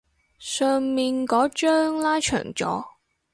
[0.39, 2.83] 上面嗰張拉長咗